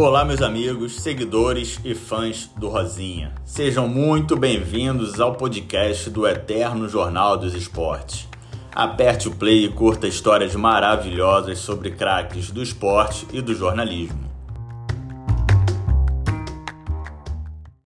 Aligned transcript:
Olá, 0.00 0.24
meus 0.24 0.40
amigos, 0.40 1.00
seguidores 1.00 1.80
e 1.84 1.92
fãs 1.92 2.48
do 2.56 2.68
Rosinha. 2.68 3.34
Sejam 3.44 3.88
muito 3.88 4.36
bem-vindos 4.36 5.18
ao 5.18 5.34
podcast 5.34 6.08
do 6.08 6.24
Eterno 6.24 6.88
Jornal 6.88 7.36
dos 7.36 7.52
Esportes. 7.52 8.28
Aperte 8.72 9.26
o 9.26 9.34
play 9.34 9.64
e 9.64 9.72
curta 9.72 10.06
histórias 10.06 10.54
maravilhosas 10.54 11.58
sobre 11.58 11.90
craques 11.90 12.52
do 12.52 12.62
esporte 12.62 13.26
e 13.32 13.42
do 13.42 13.52
jornalismo. 13.56 14.20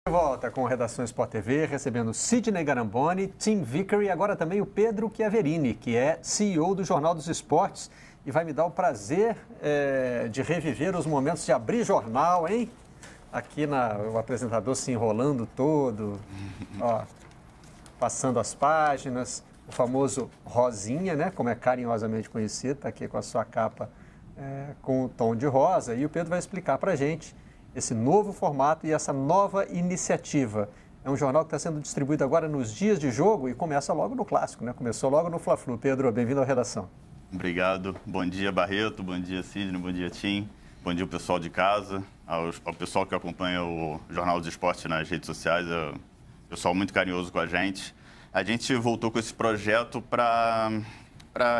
De 0.07 0.13
volta 0.13 0.49
com 0.49 0.63
Redação 0.63 1.03
Sport 1.03 1.29
TV, 1.29 1.65
recebendo 1.65 2.13
Sidney 2.13 2.63
Garamboni, 2.63 3.33
Tim 3.37 3.63
Vickery 3.63 4.05
e 4.05 4.09
agora 4.09 4.37
também 4.37 4.61
o 4.61 4.65
Pedro 4.65 5.11
Chiaverini, 5.13 5.73
que 5.73 5.93
é 5.93 6.19
CEO 6.21 6.73
do 6.73 6.85
Jornal 6.85 7.13
dos 7.13 7.27
Esportes 7.27 7.91
e 8.27 8.31
vai 8.31 8.43
me 8.43 8.51
dar 8.51 8.65
o 8.65 8.71
prazer 8.71 9.37
é, 9.61 10.27
de 10.27 10.41
reviver 10.41 10.93
os 10.97 11.05
momentos 11.05 11.45
de 11.45 11.53
abrir 11.53 11.85
jornal, 11.85 12.45
hein? 12.45 12.69
Aqui 13.31 13.65
na, 13.65 13.95
o 13.95 14.17
apresentador 14.17 14.75
se 14.75 14.91
enrolando 14.91 15.45
todo, 15.55 16.19
ó, 16.81 17.03
passando 17.97 18.37
as 18.37 18.53
páginas, 18.53 19.41
o 19.65 19.71
famoso 19.71 20.29
Rosinha, 20.43 21.15
né? 21.15 21.31
Como 21.33 21.47
é 21.47 21.55
carinhosamente 21.55 22.29
conhecido, 22.29 22.73
está 22.73 22.89
aqui 22.89 23.07
com 23.07 23.17
a 23.17 23.21
sua 23.21 23.45
capa 23.45 23.89
é, 24.37 24.71
com 24.81 25.05
o 25.05 25.09
tom 25.09 25.33
de 25.33 25.45
rosa. 25.45 25.95
E 25.95 26.03
o 26.03 26.09
Pedro 26.09 26.29
vai 26.29 26.39
explicar 26.39 26.77
para 26.77 26.97
gente 26.97 27.33
esse 27.73 27.93
novo 27.93 28.33
formato 28.33 28.85
e 28.85 28.91
essa 28.91 29.13
nova 29.13 29.65
iniciativa. 29.67 30.67
É 31.05 31.09
um 31.09 31.15
jornal 31.15 31.45
que 31.45 31.55
está 31.55 31.59
sendo 31.59 31.79
distribuído 31.79 32.25
agora 32.25 32.49
nos 32.49 32.73
dias 32.73 32.99
de 32.99 33.09
jogo 33.09 33.47
e 33.47 33.53
começa 33.53 33.93
logo 33.93 34.15
no 34.15 34.25
clássico, 34.25 34.65
né? 34.65 34.73
Começou 34.73 35.09
logo 35.09 35.29
no 35.29 35.39
Fla-Flu. 35.39 35.77
Pedro, 35.77 36.11
bem-vindo 36.11 36.41
à 36.41 36.43
redação. 36.43 36.89
Obrigado. 37.31 37.95
Bom 38.05 38.25
dia, 38.25 38.51
Barreto. 38.51 39.03
Bom 39.03 39.19
dia, 39.19 39.43
Sidney. 39.43 39.79
Bom 39.79 39.91
dia, 39.91 40.09
Tim. 40.09 40.47
Bom 40.81 40.93
dia, 40.93 41.05
pessoal 41.05 41.37
de 41.37 41.49
casa. 41.49 42.01
Ao, 42.25 42.51
ao 42.63 42.73
pessoal 42.73 43.05
que 43.05 43.13
acompanha 43.13 43.63
o 43.63 43.99
Jornal 44.09 44.39
dos 44.39 44.47
Esportes 44.47 44.85
nas 44.85 45.09
redes 45.09 45.27
sociais. 45.27 45.67
É 45.67 45.93
pessoal 46.49 46.73
muito 46.73 46.93
carinhoso 46.93 47.29
com 47.31 47.39
a 47.39 47.45
gente. 47.45 47.93
A 48.31 48.43
gente 48.43 48.73
voltou 48.75 49.11
com 49.11 49.19
esse 49.19 49.33
projeto 49.33 50.01
para 50.01 50.69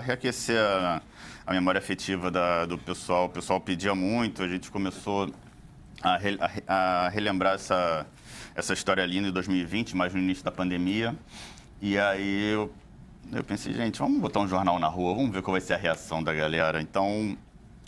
reaquecer 0.02 0.58
a, 0.58 1.02
a, 1.46 1.54
memória 1.54 1.80
afetiva 1.80 2.32
da, 2.32 2.66
do 2.66 2.78
pessoal. 2.78 3.26
O 3.26 3.30
pessoal 3.30 3.60
pedia 3.60 3.94
muito. 3.94 4.42
A 4.42 4.48
gente 4.48 4.72
começou 4.72 5.30
a, 6.02 6.18
re, 6.18 6.38
a, 6.66 7.06
a 7.06 7.10
relembrar 7.10 7.56
essa, 7.56 8.08
essa 8.56 8.74
história 8.74 9.06
linda 9.06 9.28
de 9.28 9.34
2020, 9.34 9.98
mais 9.98 10.14
no 10.14 10.20
início 10.20 10.46
da 10.46 10.52
pandemia. 10.52 11.14
E 11.82 11.98
aí 11.98 12.54
eu 13.32 13.44
pensei, 13.44 13.74
gente, 13.74 14.00
vamos 14.00 14.20
botar 14.20 14.40
um 14.40 14.48
jornal 14.48 14.80
na 14.80 14.88
rua, 14.88 15.14
vamos 15.16 15.32
ver 15.32 15.42
qual 15.42 15.54
vai 15.54 15.62
ser 15.62 15.74
a 15.74 15.78
reação 15.78 16.24
da 16.24 16.34
galera. 16.34 16.82
Então, 16.82 17.38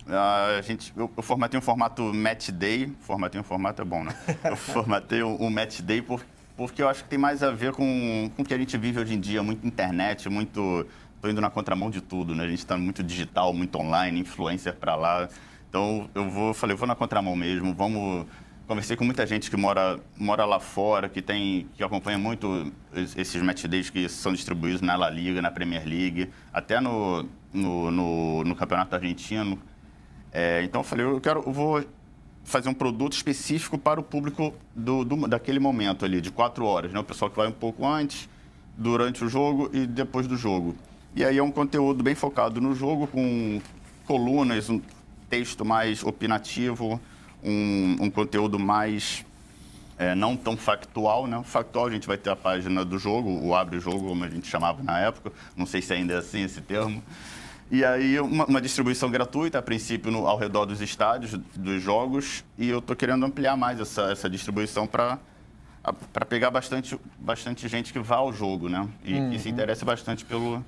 a 0.08 0.62
gente, 0.62 0.94
eu, 0.96 1.10
eu 1.16 1.24
formatei 1.24 1.58
um 1.58 1.62
formato 1.62 2.04
match 2.14 2.50
day, 2.50 2.92
formatei 3.00 3.40
um 3.40 3.44
formato 3.44 3.82
é 3.82 3.86
bom, 3.86 4.04
né? 4.04 4.14
Eu 4.44 4.56
formatei 4.58 5.24
um, 5.24 5.42
um 5.42 5.50
match 5.50 5.82
day 5.82 6.02
por, 6.02 6.26
porque 6.58 6.82
eu 6.82 6.90
acho 6.90 7.04
que 7.04 7.10
tem 7.10 7.20
mais 7.20 7.44
a 7.44 7.52
ver 7.52 7.74
com, 7.74 8.30
com 8.36 8.42
o 8.42 8.46
que 8.46 8.54
a 8.54 8.58
gente 8.58 8.78
vive 8.78 9.00
hoje 9.00 9.14
em 9.14 9.20
dia, 9.20 9.42
muito 9.44 9.66
internet, 9.66 10.30
muito... 10.30 10.86
Estou 11.16 11.30
indo 11.30 11.42
na 11.42 11.50
contramão 11.50 11.90
de 11.90 12.00
tudo, 12.00 12.34
né? 12.34 12.46
A 12.46 12.48
gente 12.48 12.60
está 12.60 12.78
muito 12.78 13.04
digital, 13.04 13.54
muito 13.54 13.78
online, 13.78 14.22
influencer 14.22 14.74
para 14.74 14.96
lá. 14.96 15.28
Então, 15.70 16.10
eu 16.16 16.30
vou, 16.30 16.54
falei, 16.54 16.74
eu 16.74 16.78
vou 16.78 16.88
na 16.88 16.96
contramão 16.96 17.36
mesmo, 17.36 17.74
vamos 17.74 18.26
conversei 18.70 18.96
com 18.96 19.04
muita 19.04 19.26
gente 19.26 19.50
que 19.50 19.58
mora, 19.58 20.00
mora 20.16 20.46
lá 20.46 20.60
fora, 20.60 21.10
que 21.10 21.24
tem 21.24 21.68
que 21.74 21.84
acompanha 21.84 22.20
muito 22.20 22.72
esses 23.18 23.42
match 23.42 23.66
days 23.66 23.90
que 23.90 24.08
são 24.08 24.32
distribuídos 24.32 24.80
na 24.80 24.96
La 24.96 25.10
Liga, 25.10 25.42
na 25.42 25.50
Premier 25.50 25.84
League, 25.84 26.30
até 26.54 26.80
no, 26.80 27.28
no, 27.52 27.90
no, 27.90 28.44
no 28.44 28.56
Campeonato 28.56 28.96
Argentino. 28.96 29.58
É, 30.32 30.62
então 30.64 30.82
eu 30.82 30.86
falei, 30.86 31.04
eu 31.04 31.20
quero, 31.20 31.42
eu 31.48 31.52
vou 31.52 31.84
fazer 32.44 32.70
um 32.70 32.74
produto 32.76 33.14
específico 33.14 33.76
para 33.76 34.00
o 34.00 34.04
público 34.04 34.54
do, 34.76 35.04
do, 35.04 35.28
daquele 35.28 35.60
momento 35.60 36.06
ali, 36.06 36.22
de 36.22 36.30
quatro 36.30 36.64
horas, 36.64 36.94
né? 36.94 37.00
O 37.00 37.04
pessoal 37.04 37.32
que 37.32 37.38
vai 37.38 37.48
um 37.48 37.52
pouco 37.52 37.88
antes, 37.88 38.30
durante 38.78 39.26
o 39.26 39.28
jogo 39.28 39.72
e 39.74 39.88
depois 39.88 40.28
do 40.28 40.38
jogo. 40.38 40.76
E 41.16 41.26
aí 41.26 41.40
é 41.40 41.44
um 41.44 41.52
conteúdo 41.52 42.04
bem 42.04 42.14
focado 42.14 42.62
no 42.62 42.76
jogo, 42.76 43.08
com 43.08 43.60
colunas, 44.06 44.70
um 44.70 44.80
texto 45.28 45.66
mais 45.66 46.04
opinativo, 46.04 47.02
um, 47.44 47.98
um 48.02 48.10
conteúdo 48.10 48.60
mais 48.60 49.26
é, 49.98 50.16
não 50.16 50.36
tão 50.36 50.56
factual, 50.56 51.28
né? 51.28 51.42
Factual 51.44 51.88
a 51.88 51.92
gente 51.92 52.08
vai 52.08 52.18
ter 52.18 52.30
a 52.30 52.36
página 52.36 52.86
do 52.86 52.98
jogo, 52.98 53.30
o 53.46 53.54
abre 53.54 53.80
jogo, 53.80 54.08
como 54.08 54.24
a 54.24 54.30
gente 54.30 54.48
chamava 54.48 54.82
na 54.82 55.00
época, 55.00 55.32
não 55.56 55.66
sei 55.66 55.82
se 55.82 55.94
ainda 55.94 56.14
é 56.14 56.18
assim 56.18 56.44
esse 56.44 56.62
termo. 56.62 57.04
E 57.72 57.86
aí 57.86 58.20
uma, 58.20 58.46
uma 58.46 58.62
distribuição 58.62 59.12
gratuita, 59.12 59.60
a 59.60 59.62
princípio 59.62 60.12
no, 60.12 60.26
ao 60.26 60.38
redor 60.38 60.66
dos 60.66 60.82
estádios, 60.82 61.34
dos 61.56 61.82
jogos, 61.82 62.44
e 62.58 62.70
eu 62.70 62.80
estou 62.80 62.96
querendo 62.96 63.26
ampliar 63.26 63.56
mais 63.56 63.80
essa, 63.80 64.04
essa 64.12 64.30
distribuição 64.30 64.88
para 64.88 65.20
para 66.14 66.26
pegar 66.26 66.52
bastante, 66.52 67.00
bastante 67.18 67.68
gente 67.68 67.94
que 67.94 68.00
vá 68.00 68.18
ao 68.18 68.34
jogo, 68.34 68.68
né? 68.68 68.88
E 69.04 69.14
uhum. 69.14 69.32
que 69.32 69.40
se 69.40 69.50
interesse 69.50 69.84
bastante 69.86 70.26
pelo, 70.26 70.64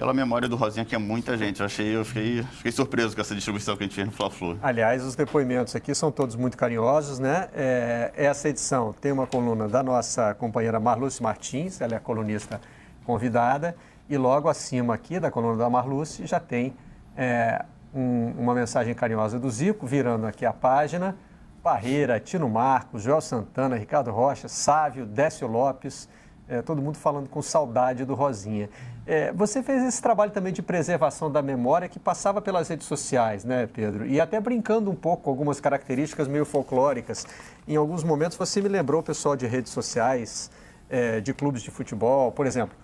pela 0.00 0.14
memória 0.14 0.48
do 0.48 0.56
Rosinha, 0.56 0.82
que 0.82 0.94
é 0.94 0.98
muita 0.98 1.36
gente. 1.36 1.60
Eu, 1.60 1.66
achei, 1.66 1.94
eu 1.94 2.06
fiquei, 2.06 2.42
fiquei 2.42 2.72
surpreso 2.72 3.14
com 3.14 3.20
essa 3.20 3.34
distribuição 3.34 3.76
que 3.76 3.82
a 3.82 3.86
gente 3.86 3.94
fez 3.94 4.06
no 4.06 4.12
Fla-Flu. 4.14 4.58
Aliás, 4.62 5.04
os 5.04 5.14
depoimentos 5.14 5.76
aqui 5.76 5.94
são 5.94 6.10
todos 6.10 6.34
muito 6.36 6.56
carinhosos, 6.56 7.18
né? 7.18 7.50
É, 7.54 8.10
essa 8.16 8.48
edição 8.48 8.94
tem 8.98 9.12
uma 9.12 9.26
coluna 9.26 9.68
da 9.68 9.82
nossa 9.82 10.32
companheira 10.32 10.80
Marluce 10.80 11.22
Martins, 11.22 11.82
ela 11.82 11.92
é 11.92 11.96
a 11.98 12.00
colunista 12.00 12.58
convidada, 13.04 13.76
e 14.08 14.16
logo 14.16 14.48
acima 14.48 14.94
aqui 14.94 15.20
da 15.20 15.30
coluna 15.30 15.58
da 15.58 15.68
Marluce 15.68 16.26
já 16.26 16.40
tem 16.40 16.74
é, 17.14 17.62
um, 17.94 18.32
uma 18.38 18.54
mensagem 18.54 18.94
carinhosa 18.94 19.38
do 19.38 19.50
Zico, 19.50 19.86
virando 19.86 20.26
aqui 20.26 20.46
a 20.46 20.52
página. 20.54 21.14
Barreira, 21.62 22.18
Tino 22.18 22.48
Marcos, 22.48 23.02
Joel 23.02 23.20
Santana, 23.20 23.76
Ricardo 23.76 24.10
Rocha, 24.10 24.48
Sávio, 24.48 25.04
Décio 25.04 25.46
Lopes, 25.46 26.08
é, 26.50 26.60
todo 26.60 26.82
mundo 26.82 26.98
falando 26.98 27.28
com 27.28 27.40
saudade 27.40 28.04
do 28.04 28.14
Rosinha. 28.14 28.68
É, 29.06 29.32
você 29.32 29.62
fez 29.62 29.84
esse 29.84 30.02
trabalho 30.02 30.32
também 30.32 30.52
de 30.52 30.60
preservação 30.60 31.30
da 31.30 31.40
memória 31.40 31.88
que 31.88 31.98
passava 31.98 32.42
pelas 32.42 32.68
redes 32.68 32.86
sociais, 32.86 33.44
né, 33.44 33.68
Pedro? 33.72 34.04
E 34.04 34.20
até 34.20 34.40
brincando 34.40 34.90
um 34.90 34.94
pouco 34.94 35.24
com 35.24 35.30
algumas 35.30 35.60
características 35.60 36.26
meio 36.26 36.44
folclóricas. 36.44 37.24
Em 37.68 37.76
alguns 37.76 38.02
momentos 38.02 38.36
você 38.36 38.60
me 38.60 38.68
lembrou 38.68 39.00
pessoal 39.02 39.36
de 39.36 39.46
redes 39.46 39.70
sociais, 39.72 40.50
é, 40.88 41.20
de 41.20 41.32
clubes 41.32 41.62
de 41.62 41.70
futebol, 41.70 42.32
por 42.32 42.46
exemplo. 42.46 42.76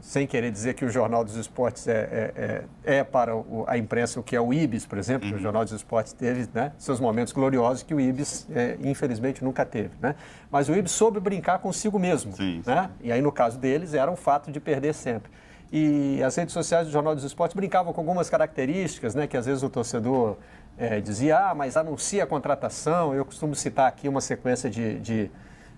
Sem 0.00 0.26
querer 0.26 0.50
dizer 0.50 0.74
que 0.74 0.84
o 0.84 0.88
Jornal 0.88 1.24
dos 1.24 1.36
Esportes 1.36 1.86
é, 1.86 1.92
é, 1.92 2.64
é, 2.84 2.96
é 2.98 3.04
para 3.04 3.36
o, 3.36 3.64
a 3.66 3.76
imprensa 3.76 4.18
o 4.18 4.22
que 4.22 4.34
é 4.34 4.40
o 4.40 4.52
IBIS, 4.52 4.86
por 4.86 4.98
exemplo, 4.98 5.28
uhum. 5.28 5.36
o 5.36 5.38
Jornal 5.38 5.62
dos 5.64 5.72
Esportes 5.72 6.12
teve 6.12 6.48
né, 6.54 6.72
seus 6.78 6.98
momentos 6.98 7.32
gloriosos 7.32 7.82
que 7.82 7.94
o 7.94 8.00
IBIS, 8.00 8.46
é, 8.50 8.76
infelizmente, 8.82 9.44
nunca 9.44 9.64
teve. 9.64 9.90
Né? 10.00 10.14
Mas 10.50 10.68
o 10.68 10.74
IBIS 10.74 10.92
soube 10.92 11.20
brincar 11.20 11.58
consigo 11.58 11.98
mesmo. 11.98 12.34
Sim, 12.34 12.62
né? 12.66 12.90
E 13.00 13.12
aí, 13.12 13.20
no 13.20 13.30
caso 13.30 13.58
deles, 13.58 13.94
era 13.94 14.10
o 14.10 14.16
fato 14.16 14.50
de 14.50 14.58
perder 14.58 14.94
sempre. 14.94 15.30
E 15.72 16.20
as 16.22 16.34
redes 16.34 16.52
sociais 16.52 16.86
do 16.86 16.92
Jornal 16.92 17.14
dos 17.14 17.22
Esportes 17.22 17.54
brincavam 17.54 17.92
com 17.92 18.00
algumas 18.00 18.28
características, 18.28 19.14
né, 19.14 19.26
que 19.26 19.36
às 19.36 19.46
vezes 19.46 19.62
o 19.62 19.70
torcedor 19.70 20.36
é, 20.76 21.00
dizia, 21.00 21.50
ah, 21.50 21.54
mas 21.54 21.76
anuncia 21.76 22.24
a 22.24 22.26
contratação. 22.26 23.14
Eu 23.14 23.24
costumo 23.24 23.54
citar 23.54 23.86
aqui 23.86 24.08
uma 24.08 24.20
sequência 24.20 24.68
de, 24.68 24.98
de, 24.98 25.30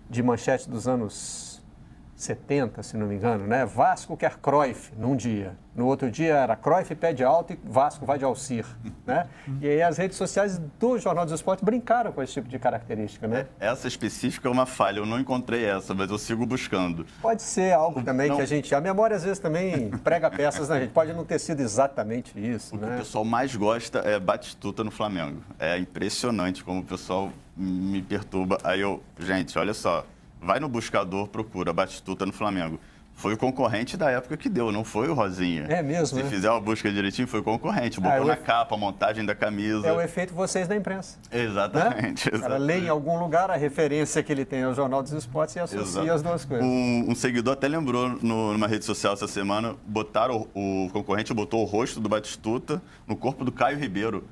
de 0.09 0.23
manchete 0.23 0.71
dos 0.71 0.89
anos 0.89 1.52
70, 2.23 2.83
se 2.83 2.97
não 2.97 3.07
me 3.07 3.15
engano, 3.17 3.47
né? 3.47 3.65
Vasco 3.65 4.17
quer 4.17 4.37
Cruyff 4.39 4.93
num 4.97 5.17
dia. 5.17 5.55
No 5.75 5.87
outro 5.87 6.11
dia 6.11 6.35
era 6.35 6.55
Cruyff 6.55 6.95
pede 6.95 7.25
alto 7.25 7.55
e 7.55 7.59
Vasco 7.65 8.05
vai 8.05 8.19
de 8.19 8.25
Alcir, 8.25 8.67
né? 9.07 9.27
E 9.61 9.67
aí 9.67 9.83
as 9.83 9.97
redes 9.97 10.17
sociais 10.19 10.59
do 10.79 10.99
Jornal 10.99 11.25
dos 11.25 11.33
Esportes 11.33 11.65
brincaram 11.65 12.13
com 12.13 12.23
esse 12.23 12.35
tipo 12.35 12.49
de 12.49 12.59
característica, 12.59 13.27
né? 13.27 13.47
É, 13.59 13.69
essa 13.69 13.89
específica 13.89 14.49
é 14.49 14.51
uma 14.51 14.67
falha, 14.67 14.99
eu 14.99 15.07
não 15.07 15.19
encontrei 15.19 15.65
essa, 15.65 15.95
mas 15.95 16.11
eu 16.11 16.19
sigo 16.19 16.45
buscando. 16.45 17.07
Pode 17.23 17.43
ser 17.43 17.73
algo 17.73 18.03
também 18.03 18.29
não. 18.29 18.37
que 18.37 18.43
a 18.43 18.47
gente... 18.47 18.75
A 18.75 18.81
memória 18.81 19.17
às 19.17 19.25
vezes 19.25 19.39
também 19.39 19.91
prega 20.05 20.31
peças 20.31 20.69
na 20.69 20.79
gente, 20.79 20.91
pode 20.91 21.13
não 21.13 21.25
ter 21.25 21.39
sido 21.39 21.61
exatamente 21.61 22.39
isso, 22.39 22.77
O 22.77 22.79
né? 22.79 22.89
que 22.89 22.95
o 22.95 22.99
pessoal 22.99 23.25
mais 23.25 23.57
gosta 23.57 24.01
é 24.01 24.21
Batistuta 24.21 24.85
no 24.85 24.91
Flamengo. 24.91 25.43
É 25.59 25.79
impressionante 25.79 26.63
como 26.63 26.81
o 26.81 26.85
pessoal 26.85 27.31
me 27.57 28.03
perturba. 28.03 28.59
Aí 28.63 28.81
eu, 28.81 29.03
gente, 29.19 29.59
olha 29.59 29.75
só, 29.75 30.05
vai 30.43 30.59
no 30.59 30.69
buscador, 30.69 31.29
procura 31.29 31.73
Batistuta 31.73 32.27
no 32.27 32.33
Flamengo. 32.33 32.79
Foi 33.15 33.35
o 33.35 33.37
concorrente 33.37 33.97
da 33.97 34.11
época 34.11 34.37
que 34.37 34.49
deu, 34.49 34.73
não 34.73 34.83
foi 34.83 35.07
o 35.09 35.15
Rosinha. 35.15 35.67
É 35.69 35.83
mesmo? 35.83 36.19
Se 36.19 36.25
né? 36.25 36.31
fizer 36.31 36.51
uma 36.51 36.61
busca 36.61 36.91
direitinho, 36.91 37.29
foi 37.29 37.41
o 37.41 37.43
concorrente. 37.43 38.01
Botou 38.01 38.23
ah, 38.23 38.25
na 38.25 38.33
efe... 38.33 38.43
capa, 38.43 38.75
a 38.75 38.79
montagem 38.79 39.25
da 39.25 39.35
camisa. 39.35 39.87
É 39.87 39.93
o 39.93 40.01
efeito 40.01 40.35
vocês 40.35 40.67
da 40.67 40.75
imprensa. 40.75 41.19
Exatamente. 41.31 42.33
Né? 42.33 42.39
Cara 42.41 42.57
lê 42.57 42.81
em 42.81 42.89
algum 42.89 43.19
lugar 43.19 43.51
a 43.51 43.55
referência 43.55 44.23
que 44.23 44.33
ele 44.33 44.45
tem 44.45 44.65
ao 44.65 44.75
Jornal 44.75 45.03
dos 45.03 45.13
Esportes 45.13 45.55
e 45.55 45.61
associa 45.61 46.03
Exato. 46.03 46.11
as 46.11 46.23
duas 46.23 46.45
coisas. 46.45 46.67
Um, 46.67 47.11
um, 47.11 47.15
seguidor 47.15 47.53
até 47.53 47.69
lembrou 47.69 48.09
no, 48.09 48.55
numa 48.55 48.67
rede 48.67 48.85
social 48.85 49.13
essa 49.13 49.29
semana, 49.29 49.77
botaram 49.87 50.49
o, 50.55 50.87
o 50.87 50.91
concorrente 50.91 51.33
botou 51.33 51.61
o 51.61 51.65
rosto 51.65 52.01
do 52.01 52.09
Batistuta 52.09 52.83
no 53.07 53.15
corpo 53.15 53.45
do 53.45 53.53
Caio 53.53 53.79
Ribeiro. 53.79 54.25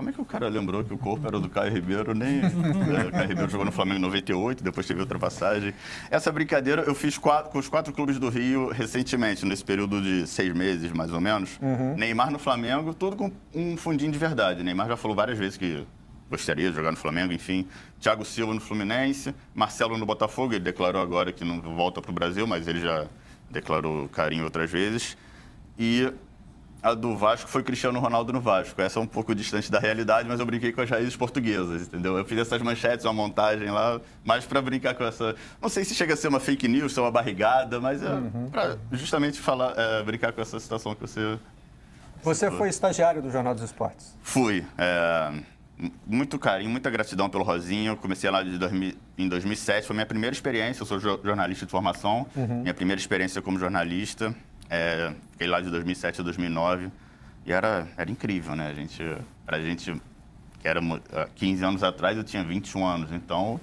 Como 0.00 0.08
é 0.08 0.12
que 0.14 0.20
o 0.22 0.24
cara 0.24 0.48
lembrou 0.48 0.82
que 0.82 0.94
o 0.94 0.96
corpo 0.96 1.26
era 1.26 1.38
do 1.38 1.46
Caio 1.46 1.70
Ribeiro? 1.74 2.14
Nem... 2.14 2.40
É, 2.40 3.06
o 3.06 3.12
Caio 3.12 3.28
Ribeiro 3.28 3.50
jogou 3.50 3.66
no 3.66 3.70
Flamengo 3.70 3.98
em 3.98 4.02
98, 4.02 4.64
depois 4.64 4.86
teve 4.86 4.98
outra 4.98 5.18
passagem. 5.18 5.74
Essa 6.10 6.32
brincadeira 6.32 6.80
eu 6.86 6.94
fiz 6.94 7.18
quatro, 7.18 7.50
com 7.50 7.58
os 7.58 7.68
quatro 7.68 7.92
clubes 7.92 8.18
do 8.18 8.30
Rio 8.30 8.70
recentemente, 8.70 9.44
nesse 9.44 9.62
período 9.62 10.00
de 10.00 10.26
seis 10.26 10.54
meses, 10.54 10.90
mais 10.90 11.12
ou 11.12 11.20
menos. 11.20 11.58
Uhum. 11.60 11.96
Neymar 11.98 12.30
no 12.30 12.38
Flamengo, 12.38 12.94
tudo 12.94 13.14
com 13.14 13.30
um 13.54 13.76
fundinho 13.76 14.10
de 14.10 14.18
verdade. 14.18 14.62
Neymar 14.62 14.88
já 14.88 14.96
falou 14.96 15.14
várias 15.14 15.38
vezes 15.38 15.58
que 15.58 15.86
gostaria 16.30 16.70
de 16.70 16.74
jogar 16.74 16.92
no 16.92 16.96
Flamengo, 16.96 17.34
enfim. 17.34 17.68
Thiago 18.00 18.24
Silva 18.24 18.54
no 18.54 18.60
Fluminense, 18.60 19.34
Marcelo 19.54 19.98
no 19.98 20.06
Botafogo, 20.06 20.54
ele 20.54 20.64
declarou 20.64 21.02
agora 21.02 21.30
que 21.30 21.44
não 21.44 21.60
volta 21.60 22.00
para 22.00 22.10
o 22.10 22.14
Brasil, 22.14 22.46
mas 22.46 22.66
ele 22.66 22.80
já 22.80 23.06
declarou 23.50 24.08
carinho 24.08 24.44
outras 24.44 24.70
vezes. 24.70 25.14
E 25.78 26.10
a 26.82 26.94
do 26.94 27.16
Vasco 27.16 27.48
foi 27.48 27.62
Cristiano 27.62 27.98
Ronaldo 28.00 28.32
no 28.32 28.40
Vasco. 28.40 28.80
Essa 28.80 28.98
é 28.98 29.02
um 29.02 29.06
pouco 29.06 29.34
distante 29.34 29.70
da 29.70 29.78
realidade, 29.78 30.28
mas 30.28 30.40
eu 30.40 30.46
brinquei 30.46 30.72
com 30.72 30.80
as 30.80 30.88
raízes 30.88 31.16
portuguesas, 31.16 31.82
entendeu? 31.82 32.16
Eu 32.16 32.24
fiz 32.24 32.38
essas 32.38 32.60
manchetes, 32.62 33.04
uma 33.04 33.12
montagem 33.12 33.70
lá, 33.70 34.00
mais 34.24 34.44
para 34.44 34.62
brincar 34.62 34.94
com 34.94 35.04
essa. 35.04 35.34
Não 35.60 35.68
sei 35.68 35.84
se 35.84 35.94
chega 35.94 36.14
a 36.14 36.16
ser 36.16 36.28
uma 36.28 36.40
fake 36.40 36.66
news, 36.68 36.92
se 36.92 36.98
é 36.98 37.02
uma 37.02 37.10
barrigada, 37.10 37.80
mas 37.80 38.02
é 38.02 38.10
uhum. 38.10 38.48
para 38.50 38.78
justamente 38.92 39.38
falar, 39.38 39.74
é, 39.76 40.02
brincar 40.02 40.32
com 40.32 40.40
essa 40.40 40.58
situação 40.58 40.94
que 40.94 41.00
você. 41.00 41.38
Você 42.22 42.50
foi 42.50 42.68
estagiário 42.68 43.22
do 43.22 43.30
Jornal 43.30 43.54
dos 43.54 43.62
Esportes? 43.62 44.16
Fui. 44.22 44.64
É, 44.76 45.32
muito 46.06 46.38
carinho, 46.38 46.70
muita 46.70 46.90
gratidão 46.90 47.28
pelo 47.30 47.44
Rosinho. 47.44 47.92
Eu 47.92 47.96
comecei 47.96 48.30
lá 48.30 48.42
de 48.42 48.58
2000, 48.58 48.92
em 49.16 49.28
2007, 49.28 49.86
foi 49.86 49.94
minha 49.94 50.06
primeira 50.06 50.34
experiência. 50.34 50.82
Eu 50.82 50.86
sou 50.86 50.98
jornalista 50.98 51.64
de 51.64 51.70
formação, 51.70 52.26
uhum. 52.36 52.62
minha 52.62 52.74
primeira 52.74 53.00
experiência 53.00 53.40
como 53.40 53.58
jornalista. 53.58 54.34
É, 54.70 55.12
fiquei 55.32 55.48
lá 55.48 55.60
de 55.60 55.68
2007 55.68 56.20
a 56.20 56.24
2009 56.24 56.90
e 57.44 57.52
era, 57.52 57.88
era 57.96 58.08
incrível, 58.10 58.54
né? 58.54 58.68
A 58.68 58.74
gente, 58.74 59.02
pra 59.44 59.60
gente, 59.60 60.00
que 60.60 60.68
era 60.68 60.80
15 61.34 61.64
anos 61.64 61.82
atrás, 61.82 62.16
eu 62.16 62.22
tinha 62.22 62.44
21 62.44 62.86
anos, 62.86 63.12
então 63.12 63.60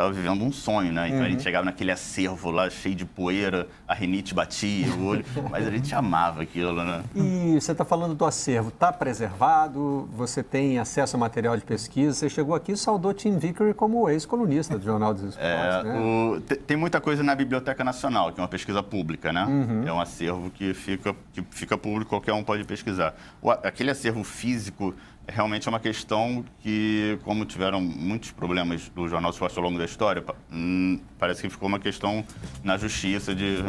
estava 0.00 0.12
vivendo 0.12 0.42
um 0.42 0.50
sonho, 0.50 0.92
né? 0.92 1.08
Então 1.08 1.20
uhum. 1.20 1.26
a 1.26 1.28
gente 1.28 1.38
uhum. 1.38 1.44
chegava 1.44 1.64
naquele 1.64 1.92
acervo 1.92 2.50
lá, 2.50 2.70
cheio 2.70 2.94
de 2.94 3.04
poeira, 3.04 3.68
a 3.86 3.94
rinite 3.94 4.34
batia 4.34 4.88
o 4.94 5.06
olho, 5.06 5.24
mas 5.50 5.66
a 5.66 5.70
gente 5.70 5.94
amava 5.94 6.42
aquilo, 6.42 6.82
né? 6.82 7.02
E 7.14 7.60
você 7.60 7.72
está 7.72 7.84
falando 7.84 8.14
do 8.14 8.24
acervo, 8.24 8.70
está 8.70 8.92
preservado? 8.92 10.08
Você 10.14 10.42
tem 10.42 10.78
acesso 10.78 11.16
a 11.16 11.18
material 11.18 11.56
de 11.56 11.64
pesquisa? 11.64 12.14
Você 12.14 12.30
chegou 12.30 12.54
aqui 12.54 12.72
e 12.72 12.76
saudou 12.76 13.12
Tim 13.12 13.36
Vickery 13.36 13.74
como 13.74 14.08
ex-colunista 14.08 14.78
do 14.78 14.84
Jornal 14.84 15.12
dos 15.12 15.24
Esportes, 15.24 15.48
é, 15.48 15.82
né? 15.82 16.00
o, 16.00 16.40
tem 16.40 16.76
muita 16.76 17.00
coisa 17.00 17.22
na 17.22 17.34
Biblioteca 17.34 17.84
Nacional, 17.84 18.32
que 18.32 18.40
é 18.40 18.42
uma 18.42 18.48
pesquisa 18.48 18.82
pública, 18.82 19.32
né? 19.32 19.44
Uhum. 19.44 19.86
É 19.86 19.92
um 19.92 20.00
acervo 20.00 20.50
que 20.50 20.72
fica, 20.72 21.14
que 21.32 21.42
fica 21.50 21.76
público, 21.76 22.10
qualquer 22.10 22.32
um 22.32 22.42
pode 22.42 22.64
pesquisar. 22.64 23.14
O, 23.42 23.50
aquele 23.50 23.90
acervo 23.90 24.24
físico 24.24 24.94
realmente 25.30 25.66
é 25.66 25.70
uma 25.70 25.80
questão 25.80 26.44
que, 26.60 27.18
como 27.24 27.44
tiveram 27.44 27.80
muitos 27.80 28.30
problemas 28.30 28.88
do 28.88 29.08
Jornal 29.08 29.30
Esporte 29.30 29.56
ao 29.56 29.64
longo 29.64 29.78
da 29.78 29.84
história, 29.84 30.22
hum, 30.52 31.00
parece 31.18 31.42
que 31.42 31.48
ficou 31.48 31.68
uma 31.68 31.78
questão 31.78 32.24
na 32.62 32.76
justiça 32.76 33.34
de... 33.34 33.64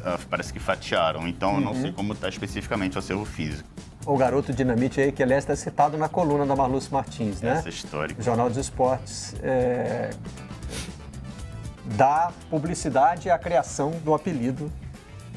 Uh, 0.00 0.18
parece 0.28 0.52
que 0.52 0.58
fatiaram. 0.58 1.28
Então, 1.28 1.50
uhum. 1.50 1.56
eu 1.56 1.60
não 1.60 1.72
uhum. 1.72 1.82
sei 1.82 1.92
como 1.92 2.12
está 2.12 2.28
especificamente 2.28 2.96
o 2.96 2.98
acervo 2.98 3.24
físico. 3.24 3.68
O 4.04 4.16
garoto 4.16 4.52
dinamite 4.52 5.00
aí, 5.00 5.12
que 5.12 5.22
aliás 5.22 5.44
está 5.44 5.54
citado 5.54 5.96
na 5.96 6.08
coluna 6.08 6.44
da 6.44 6.56
Marluce 6.56 6.92
Martins, 6.92 7.40
né? 7.40 7.52
Essa 7.52 7.68
história. 7.68 8.16
Jornal 8.18 8.48
dos 8.48 8.58
Esportes. 8.58 9.34
É... 9.42 10.10
Dá 11.96 12.32
publicidade 12.50 13.30
à 13.30 13.38
criação 13.38 13.92
do 14.04 14.12
apelido 14.12 14.70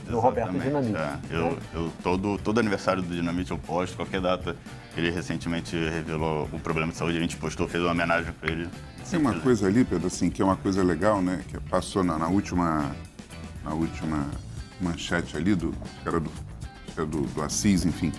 do 0.10 0.20
Roberto 0.20 0.58
Dinamite. 0.58 0.98
É. 0.98 1.36
Eu, 1.36 1.52
né? 1.52 1.58
eu, 1.74 1.92
todo, 2.02 2.38
todo 2.38 2.60
aniversário 2.60 3.02
do 3.02 3.14
Dinamite 3.14 3.52
eu 3.52 3.58
posto, 3.58 3.96
qualquer 3.96 4.22
data. 4.22 4.56
Ele 4.96 5.12
recentemente 5.12 5.76
revelou 5.76 6.50
o 6.54 6.60
problema 6.60 6.92
de 6.92 6.98
saúde, 6.98 7.18
a 7.18 7.22
gente 7.22 7.36
postou, 7.36 7.68
fez 7.68 7.84
uma 7.84 7.92
homenagem 7.92 8.32
para 8.34 8.52
ele. 8.52 8.70
Tem 9.10 9.20
uma 9.20 9.40
coisa 9.40 9.68
ali, 9.68 9.84
Pedro, 9.84 10.08
assim, 10.08 10.30
que 10.30 10.42
é 10.42 10.46
uma 10.46 10.56
coisa 10.56 10.82
legal, 10.82 11.22
né? 11.22 11.42
Que 11.48 11.60
passou 11.60 12.04
na, 12.04 12.18
na 12.18 12.28
última, 12.28 12.96
na 13.64 13.74
última 13.74 14.26
manchete 14.80 15.36
ali, 15.36 15.54
do, 15.54 15.72
que 16.02 16.08
era 16.08 16.20
do, 16.20 16.30
que 16.30 17.00
era 17.00 17.06
do, 17.06 17.22
do 17.22 17.42
Assis, 17.42 17.86
enfim. 17.86 18.12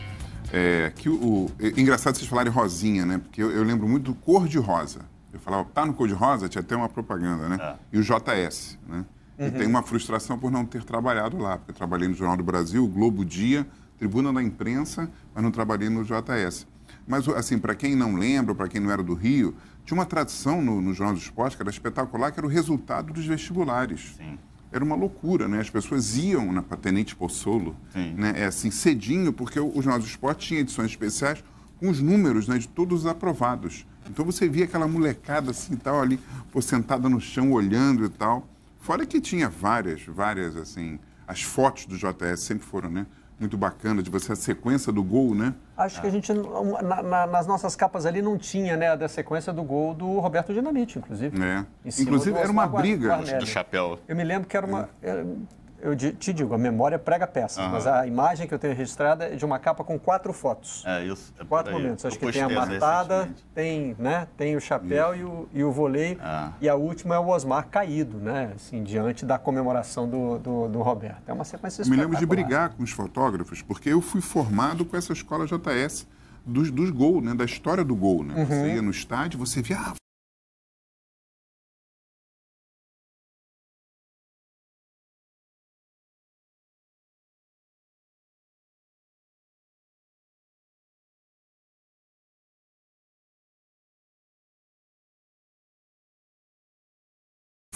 É, 0.53 0.93
que 0.95 1.09
o, 1.09 1.51
é 1.59 1.81
engraçado 1.81 2.17
vocês 2.17 2.29
falarem 2.29 2.53
rosinha, 2.53 3.07
né? 3.07 3.19
Porque 3.19 3.43
eu, 3.43 3.51
eu 3.51 3.65
lembro 3.65 3.89
muito 3.89 4.13
do 4.13 4.15
cor 4.15 4.47
de 4.47 4.59
rosa. 4.59 5.01
Eu 5.33 5.41
falava, 5.41 5.65
tá 5.73 5.85
no 5.85 5.95
cor 5.95 6.07
de 6.07 6.15
rosa, 6.15 6.49
tinha 6.49 6.63
até 6.63 6.77
uma 6.77 6.89
propaganda, 6.89 7.49
né? 7.49 7.59
É. 7.61 7.75
E 7.93 7.99
o 7.99 8.03
JS, 8.03 8.79
né? 8.87 9.05
Uhum. 9.39 9.49
E 9.49 9.51
tem 9.51 9.67
uma 9.67 9.83
frustração 9.83 10.39
por 10.39 10.51
não 10.51 10.65
ter 10.65 10.83
trabalhado 10.85 11.37
lá, 11.39 11.59
porque 11.59 11.73
eu 11.73 11.75
trabalhei 11.77 12.09
no 12.09 12.15
Jornal 12.15 12.37
do 12.37 12.45
Brasil, 12.45 12.85
o 12.85 12.89
Globo 12.89 13.25
Dia, 13.25 13.67
Tribuna 13.99 14.33
da 14.33 14.43
Imprensa, 14.43 15.11
mas 15.35 15.43
não 15.43 15.51
trabalhei 15.51 15.89
no 15.89 16.05
JS. 16.05 16.67
Mas, 17.07 17.29
assim, 17.29 17.59
para 17.59 17.75
quem 17.75 17.95
não 17.95 18.15
lembra, 18.15 18.55
para 18.55 18.69
quem 18.69 18.81
não 18.81 18.91
era 18.91 19.03
do 19.03 19.15
Rio, 19.15 19.55
tinha 19.85 19.97
uma 19.97 20.07
tradição 20.07 20.61
no, 20.61 20.81
no 20.81 20.93
Jornal 20.93 21.15
do 21.15 21.21
Esporte, 21.21 21.57
que 21.57 21.63
era 21.63 21.71
espetacular, 21.71 22.33
que 22.33 22.41
era 22.41 22.47
o 22.47 22.51
resultado 22.51 23.13
dos 23.13 23.25
vestibulares. 23.25 24.15
Sim. 24.17 24.39
Era 24.73 24.85
uma 24.85 24.97
loucura, 24.97 25.47
né? 25.47 25.61
As 25.61 25.71
pessoas 25.71 26.17
iam 26.19 26.53
na 26.53 26.61
Patenite 26.61 27.15
Pozzolo, 27.15 27.77
né? 27.95 28.35
É 28.37 28.47
assim, 28.47 28.71
cedinho, 28.71 29.33
porque 29.33 29.61
o, 29.61 29.69
o 29.69 29.81
Jornal 29.81 30.01
do 30.01 30.05
Esporte 30.05 30.49
tinha 30.49 30.61
edições 30.61 30.91
especiais 30.91 31.43
com 31.79 31.89
os 31.89 32.01
números 32.01 32.49
né, 32.49 32.59
de 32.59 32.69
todos 32.69 33.01
os 33.01 33.07
aprovados. 33.07 33.87
Então 34.11 34.25
você 34.25 34.49
via 34.49 34.65
aquela 34.65 34.89
molecada 34.89 35.51
assim 35.51 35.77
tal 35.77 36.01
ali, 36.01 36.19
pô, 36.53 36.61
sentada 36.61 37.09
no 37.09 37.21
chão 37.21 37.53
olhando 37.53 38.05
e 38.05 38.09
tal. 38.09 38.49
Fora 38.81 39.05
que 39.07 39.21
tinha 39.21 39.49
várias, 39.49 40.03
várias, 40.05 40.57
assim, 40.57 40.99
as 41.27 41.43
fotos 41.43 41.87
do 41.87 41.97
JS 41.97 42.41
sempre 42.41 42.67
foram, 42.67 42.91
né? 42.91 43.07
Muito 43.39 43.57
bacana 43.59 44.03
de 44.03 44.11
você, 44.11 44.33
a 44.33 44.37
sequência 44.37 44.91
do 44.91 45.03
gol, 45.03 45.35
né? 45.35 45.55
Acho 45.77 46.01
que 46.01 46.07
a 46.07 46.11
gente, 46.11 46.33
na, 46.33 47.03
na, 47.03 47.27
nas 47.27 47.47
nossas 47.47 47.77
capas 47.77 48.07
ali, 48.07 48.23
não 48.23 48.39
tinha, 48.39 48.77
né, 48.77 48.97
da 48.97 49.09
sequência 49.09 49.53
do 49.53 49.63
gol 49.63 49.93
do 49.93 50.19
Roberto 50.19 50.55
Dinamite, 50.55 50.99
inclusive. 50.99 51.37
É. 51.43 51.67
Inclusive 52.01 52.39
era 52.39 52.51
uma 52.51 52.67
briga. 52.67 53.19
Do 53.19 53.47
chapéu. 53.47 53.99
Eu 54.09 54.17
me 54.17 54.25
lembro 54.25 54.49
que 54.49 54.57
era 54.57 54.67
uma... 54.67 54.89
É 55.03 55.25
eu 55.81 55.97
te 55.97 56.33
digo, 56.33 56.55
a 56.55 56.59
memória 56.59 56.99
prega 56.99 57.27
peça, 57.27 57.63
uhum. 57.63 57.71
mas 57.71 57.87
a 57.87 58.07
imagem 58.07 58.47
que 58.47 58.55
eu 58.55 58.59
tenho 58.59 58.75
registrada 58.75 59.27
é 59.27 59.37
de 59.37 59.45
uma 59.45 59.59
capa 59.59 59.85
com 59.85 59.99
quatro 59.99 60.33
fotos. 60.33 60.83
É 60.87 61.05
isso. 61.05 61.33
É 61.39 61.45
quatro 61.45 61.73
momentos. 61.73 62.05
Acho 62.05 62.19
que 62.19 62.33
tem 62.33 62.43
a 62.43 62.49
matada, 62.49 63.29
tem, 63.55 63.97
né, 63.99 64.27
tem 64.37 64.57
o 64.57 64.61
chapéu 64.61 65.15
e 65.15 65.25
o, 65.25 65.49
e 65.53 65.65
o 65.65 65.71
voleio. 65.71 66.19
Ah. 66.21 66.53
E 66.61 66.69
a 66.69 66.75
última 66.75 67.15
é 67.15 67.19
o 67.19 67.29
Osmar 67.29 67.69
caído, 67.69 68.19
né? 68.19 68.53
Assim, 68.55 68.83
diante 68.83 69.25
da 69.25 69.39
comemoração 69.39 70.09
do, 70.09 70.39
do, 70.39 70.69
do 70.69 70.83
Roberto. 70.83 71.23
É 71.27 71.33
uma 71.33 71.45
sequência 71.45 71.85
Me 71.85 71.97
lembro 71.97 72.17
de 72.17 72.27
brigar 72.27 72.71
com 72.71 72.83
os 72.83 72.91
fotógrafos, 72.91 73.63
porque 73.63 73.91
eu 73.91 74.01
fui 74.01 74.21
formado 74.21 74.85
com 74.85 74.97
essa 74.97 75.13
escola 75.13 75.47
JS 75.47 76.07
dos, 76.45 76.71
dos 76.71 76.91
gols, 76.91 77.23
né? 77.23 77.35
Da 77.35 77.45
história 77.45 77.85
do 77.85 77.95
gol, 77.95 78.23
né? 78.23 78.35
Uhum. 78.35 78.47
Você 78.47 78.75
ia 78.75 78.83
no 78.83 78.91
estádio, 78.91 79.39
você 79.39 79.63
via, 79.63 79.79
ah, 79.79 79.95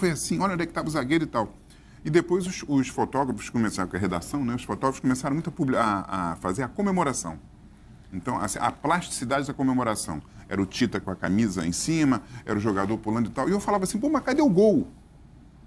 foi 0.01 0.11
assim, 0.11 0.41
olha 0.41 0.55
onde 0.55 0.63
é 0.63 0.67
que 0.67 0.71
estava 0.71 0.89
o 0.89 0.91
zagueiro 0.91 1.25
e 1.25 1.27
tal. 1.27 1.55
E 2.03 2.09
depois 2.09 2.47
os, 2.47 2.65
os, 2.67 2.89
fotógrafos 2.89 3.51
começaram, 3.51 3.89
com 3.89 3.97
a 3.97 4.01
redação, 4.01 4.43
né, 4.45 4.55
os 4.55 4.65
fotógrafos 4.65 5.01
começaram 5.01 5.35
muito 5.35 5.53
a, 5.77 5.83
a, 5.83 6.33
a 6.33 6.37
fazer 6.37 6.63
a 6.63 6.69
comemoração. 6.69 7.39
Então, 8.13 8.41
assim, 8.41 8.59
a 8.59 8.73
plasticidade 8.73 9.47
da 9.47 9.55
comemoração. 9.55 10.21
Era 10.49 10.61
o 10.61 10.67
Tita 10.67 10.99
com 10.99 11.11
a 11.13 11.15
camisa 11.15 11.65
em 11.65 11.71
cima, 11.71 12.23
era 12.45 12.59
o 12.59 12.61
jogador 12.61 12.99
pulando 12.99 13.29
e 13.29 13.31
tal. 13.31 13.49
E 13.49 13.53
eu 13.53 13.61
falava 13.61 13.85
assim, 13.85 13.99
pô, 14.01 14.09
mas 14.09 14.25
cadê 14.25 14.43
o 14.43 14.49
gol? 14.49 14.89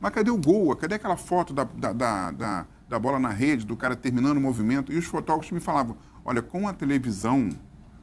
Mas 0.02 0.12
cadê 0.12 0.30
o 0.30 0.38
gol? 0.38 0.76
Cadê 0.76 0.96
aquela 0.96 1.16
foto 1.16 1.54
da, 1.54 1.64
da, 1.64 1.94
da, 1.94 2.32
da, 2.32 2.66
da 2.90 3.00
bola 3.00 3.18
na 3.18 3.30
rede, 3.30 3.66
do 3.66 3.78
cara 3.78 3.96
terminando 3.96 4.38
o 4.38 4.42
movimento? 4.42 4.92
E 4.92 4.98
os 4.98 5.06
fotógrafos 5.06 5.52
me 5.52 5.62
falavam, 5.62 5.96
olha, 6.26 6.42
com 6.42 6.68
a 6.68 6.74
televisão, 6.74 7.48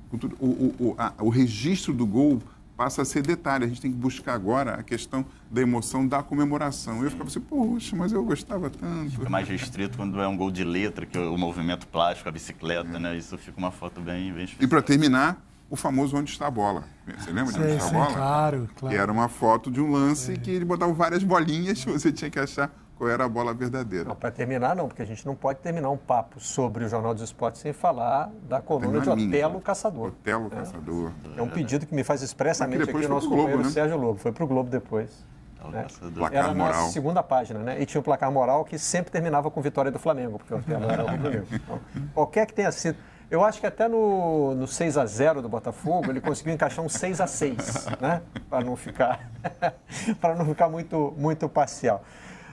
com 0.09 0.17
tudo, 0.17 0.37
o, 0.41 0.47
o, 0.47 0.75
o, 0.79 0.95
a, 0.97 1.13
o 1.19 1.29
registro 1.29 1.93
do 1.93 2.07
gol 2.07 2.41
passa 2.81 3.03
a 3.03 3.05
ser 3.05 3.21
detalhe. 3.21 3.67
A 3.67 3.69
gente 3.69 3.79
tem 3.79 3.93
que 3.93 3.97
buscar 3.99 4.33
agora 4.33 4.73
a 4.73 4.83
questão 4.83 5.27
da 5.51 5.61
emoção 5.61 6.09
da 6.09 6.23
comemoração. 6.23 7.05
Eu 7.05 7.11
ficava 7.11 7.29
assim, 7.29 7.39
poxa, 7.39 7.95
mas 7.95 8.11
eu 8.11 8.25
gostava 8.25 8.71
tanto. 8.71 9.11
Fica 9.11 9.29
mais 9.29 9.47
restrito 9.47 9.99
quando 9.99 10.19
é 10.19 10.27
um 10.27 10.35
gol 10.35 10.51
de 10.51 10.65
letra, 10.65 11.05
que 11.05 11.19
é 11.19 11.21
o 11.21 11.37
movimento 11.37 11.87
plástico, 11.87 12.27
a 12.31 12.33
bicicleta, 12.33 12.97
é. 12.97 12.99
né? 12.99 13.19
Isso 13.19 13.37
fica 13.37 13.59
uma 13.59 13.71
foto 13.71 14.01
bem, 14.01 14.33
bem 14.33 14.45
especial. 14.45 14.65
E 14.65 14.67
para 14.67 14.81
terminar, 14.81 15.45
o 15.69 15.77
famoso 15.77 16.17
Onde 16.17 16.31
está 16.31 16.47
a 16.47 16.51
bola. 16.51 16.85
Você 17.19 17.31
lembra 17.31 17.53
de 17.53 17.61
Onde 17.61 17.73
está 17.73 17.87
a 17.87 17.93
bola? 17.93 18.15
Claro, 18.15 18.71
claro. 18.75 18.97
Que 18.97 18.99
era 18.99 19.13
uma 19.13 19.29
foto 19.29 19.71
de 19.71 19.79
um 19.79 19.93
lance 19.93 20.33
é. 20.33 20.37
que 20.39 20.51
ele 20.51 20.65
botava 20.65 20.91
várias 20.95 21.23
bolinhas, 21.23 21.85
você 21.85 22.11
tinha 22.11 22.31
que 22.31 22.39
achar 22.39 22.75
qual 23.01 23.09
era 23.09 23.25
a 23.25 23.29
bola 23.29 23.55
verdadeira. 23.55 24.15
Para 24.15 24.31
terminar, 24.31 24.77
não, 24.77 24.87
porque 24.87 25.01
a 25.01 25.07
gente 25.07 25.25
não 25.25 25.35
pode 25.35 25.61
terminar 25.61 25.89
um 25.89 25.97
papo 25.97 26.39
sobre 26.39 26.85
o 26.85 26.89
Jornal 26.89 27.15
dos 27.15 27.23
Esportes 27.23 27.63
sem 27.63 27.73
falar 27.73 28.31
da 28.43 28.61
coluna 28.61 29.01
de 29.01 29.09
Otelo 29.09 29.51
minha, 29.51 29.61
Caçador. 29.63 30.09
Otelo 30.09 30.49
é. 30.49 30.51
Caçador. 30.51 31.13
É 31.35 31.41
um 31.41 31.49
pedido 31.49 31.87
que 31.87 31.95
me 31.95 32.05
faz 32.05 32.21
expressamente 32.21 32.83
aqui 32.83 33.07
o 33.07 33.09
nosso 33.09 33.27
Globo, 33.27 33.45
companheiro 33.45 33.63
né? 33.63 33.71
Sérgio 33.71 33.97
Lobo. 33.97 34.19
Foi 34.19 34.33
para 34.33 34.45
o 34.45 34.47
Globo 34.47 34.69
depois. 34.69 35.25
Né? 35.73 35.87
Placar 36.15 36.45
era 36.45 36.55
moral. 36.55 36.85
na 36.85 36.89
segunda 36.89 37.23
página, 37.23 37.61
né? 37.61 37.81
E 37.81 37.87
tinha 37.87 38.01
o 38.01 38.05
placar 38.05 38.31
moral 38.31 38.67
que 38.67 38.79
sempre 38.79 39.11
terminava 39.11 39.51
com 39.51 39.63
vitória 39.63 39.91
do 39.91 39.99
Flamengo, 39.99 40.39
porque 40.39 40.53
o 40.53 40.59
Otelo 40.59 40.91
era 40.91 41.03
o 41.03 41.11
Rubro 41.11 41.47
Então, 41.51 41.81
qualquer 42.13 42.47
que 42.47 42.53
tenha 42.53 42.71
sido. 42.71 42.99
Eu 43.31 43.45
acho 43.45 43.61
que 43.61 43.67
até 43.67 43.89
no, 43.89 44.55
no 44.55 44.67
6 44.67 44.99
a 44.99 45.07
0 45.07 45.41
do 45.41 45.49
Botafogo 45.49 46.11
ele 46.11 46.21
conseguiu 46.21 46.53
encaixar 46.53 46.85
um 46.85 46.89
6 46.89 47.21
a 47.21 47.27
6 47.27 47.87
né? 48.01 48.21
Para 48.49 48.65
não 48.65 48.77
ficar 48.77 49.31
para 50.21 50.35
não 50.35 50.45
ficar 50.45 50.69
muito 50.69 51.15
muito 51.17 51.49
parcial. 51.49 52.05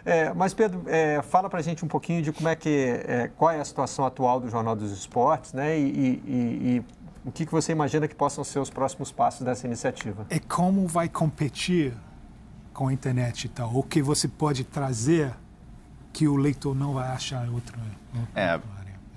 É, 0.09 0.33
mas, 0.33 0.53
Pedro, 0.53 0.83
é, 0.87 1.21
fala 1.21 1.49
para 1.49 1.59
a 1.59 1.61
gente 1.61 1.83
um 1.83 1.87
pouquinho 1.87 2.21
de 2.21 2.31
como 2.31 2.47
é 2.47 2.55
que, 2.55 2.69
é, 3.05 3.29
qual 3.35 3.51
é 3.51 3.59
a 3.59 3.65
situação 3.65 4.05
atual 4.05 4.39
do 4.39 4.49
Jornal 4.49 4.73
dos 4.73 4.89
Esportes, 4.91 5.51
né? 5.51 5.77
E, 5.77 5.81
e, 5.83 6.21
e 6.25 6.85
O 7.25 7.31
que, 7.31 7.45
que 7.45 7.51
você 7.51 7.73
imagina 7.73 8.07
que 8.07 8.15
possam 8.15 8.41
ser 8.41 8.59
os 8.59 8.69
próximos 8.69 9.11
passos 9.11 9.41
dessa 9.45 9.67
iniciativa? 9.67 10.25
É 10.29 10.39
como 10.39 10.87
vai 10.87 11.09
competir 11.09 11.93
com 12.73 12.87
a 12.87 12.93
internet 12.93 13.43
e 13.45 13.49
tal. 13.49 13.75
O 13.75 13.83
que 13.83 14.01
você 14.01 14.29
pode 14.29 14.63
trazer 14.63 15.33
que 16.13 16.25
o 16.25 16.37
leitor 16.37 16.73
não 16.73 16.93
vai 16.93 17.09
achar 17.09 17.45
em 17.45 17.49
outro, 17.49 17.77
outro 18.15 18.29
É, 18.33 18.51
área. 18.51 18.61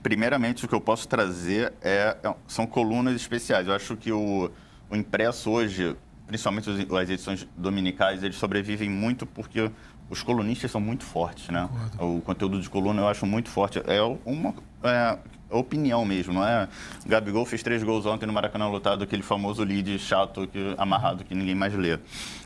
primeiramente, 0.03 0.65
o 0.65 0.69
que 0.69 0.75
eu 0.75 0.81
posso 0.81 1.07
trazer 1.07 1.73
é, 1.81 2.17
é- 2.21 2.35
são 2.49 2.67
colunas 2.67 3.15
especiais. 3.15 3.69
Eu 3.69 3.75
acho 3.75 3.97
que 3.97 4.11
o, 4.11 4.51
o 4.91 4.97
impresso 4.97 5.49
hoje, 5.51 5.97
principalmente 6.27 6.69
as 6.69 7.09
edições 7.11 7.47
dominicais, 7.57 8.25
eles 8.25 8.37
sobrevivem 8.37 8.91
muito 8.91 9.25
porque 9.25 9.71
os 10.11 10.23
colunistas 10.23 10.71
são 10.71 10.81
muito 10.81 11.05
fortes, 11.05 11.49
né? 11.49 11.69
O 11.99 12.21
conteúdo 12.21 12.61
de 12.61 12.69
coluna 12.69 13.01
eu 13.01 13.09
acho 13.09 13.25
muito 13.25 13.49
forte. 13.49 13.81
É 13.87 14.03
uma 14.25 14.53
é, 14.83 15.17
opinião 15.49 16.05
mesmo, 16.05 16.35
não 16.35 16.45
é? 16.45 16.69
O 17.07 17.09
Gabigol 17.09 17.47
fez 17.47 17.63
três 17.63 17.83
gols 17.85 18.05
ontem 18.07 18.27
no 18.27 18.33
Maracanã 18.33 18.67
lotado, 18.69 19.05
aquele 19.05 19.23
famoso 19.23 19.63
lead 19.63 19.99
chato, 20.01 20.49
que, 20.49 20.75
amarrado, 20.77 21.25
que 21.25 21.33
ninguém 21.33 21.55
mais 21.55 21.73
lê. 21.75 21.97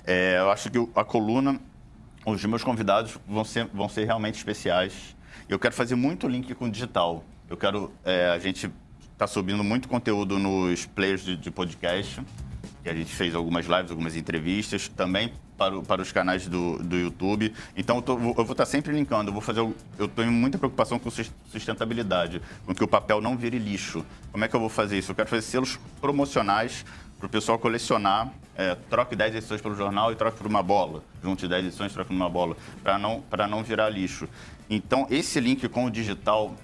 É, 0.06 0.36
eu 0.38 0.50
acho 0.50 0.70
que 0.70 0.78
a 0.94 1.02
coluna 1.02 1.58
os 2.26 2.44
meus 2.44 2.64
convidados 2.64 3.18
vão 3.26 3.44
ser, 3.44 3.66
vão 3.72 3.88
ser 3.88 4.04
realmente 4.04 4.36
especiais. 4.36 5.16
Eu 5.48 5.58
quero 5.58 5.74
fazer 5.74 5.94
muito 5.94 6.26
link 6.26 6.54
com 6.54 6.66
o 6.66 6.70
digital. 6.70 7.24
Eu 7.48 7.56
quero. 7.56 7.92
é, 8.04 8.30
a 8.30 8.38
gente 8.38 8.70
está 9.12 9.26
subindo 9.26 9.62
muito 9.62 9.88
conteúdo 9.88 10.38
nos 10.38 10.86
players 10.86 11.22
de, 11.22 11.36
de 11.36 11.50
podcast. 11.50 12.22
Que 12.82 12.88
a 12.88 12.94
gente 12.94 13.14
fez 13.14 13.34
algumas 13.34 13.66
lives, 13.66 13.90
algumas 13.90 14.16
entrevistas, 14.16 14.88
também 14.88 15.32
para, 15.56 15.78
o- 15.78 15.82
para 15.82 16.02
os 16.02 16.10
canais 16.12 16.46
do, 16.46 16.78
do 16.82 16.96
YouTube. 16.96 17.52
Então, 17.76 17.96
eu, 17.96 18.02
tô- 18.02 18.12
eu 18.18 18.34
vou 18.44 18.52
estar 18.52 18.66
sempre 18.66 18.92
linkando. 18.92 19.28
Eu 19.30 19.32
vou 19.32 19.42
fazer. 19.42 19.60
Eu 19.98 20.08
tenho 20.08 20.32
muita 20.32 20.58
preocupação 20.58 20.98
com 20.98 21.10
sus- 21.10 21.30
sustentabilidade, 21.50 22.40
com 22.66 22.74
que 22.74 22.82
o 22.84 22.88
papel 22.88 23.20
não 23.20 23.36
vire 23.36 23.58
lixo. 23.58 24.04
Como 24.32 24.44
é 24.44 24.48
que 24.48 24.54
eu 24.56 24.60
vou 24.60 24.68
fazer 24.68 24.98
isso? 24.98 25.10
Eu 25.12 25.14
quero 25.16 25.28
fazer 25.28 25.42
selos 25.42 25.78
promocionais 26.00 26.84
para 27.18 27.26
o 27.26 27.28
pessoal 27.30 27.58
colecionar, 27.58 28.30
é, 28.56 28.74
troque 28.90 29.16
10 29.16 29.34
edições 29.36 29.60
pelo 29.60 29.74
jornal 29.74 30.12
e 30.12 30.16
troque 30.16 30.36
por 30.38 30.46
uma 30.46 30.62
bola. 30.62 31.02
Junte 31.22 31.48
10 31.48 31.66
edições, 31.66 31.92
troque 31.92 32.08
por 32.08 32.14
uma 32.14 32.28
bola, 32.28 32.56
para 32.82 32.98
não, 32.98 33.20
para 33.22 33.46
não 33.48 33.62
virar 33.62 33.88
lixo. 33.88 34.28
Então, 34.68 35.06
esse 35.10 35.40
link 35.40 35.68
com 35.68 35.84
o 35.86 35.90
digital 35.90 36.54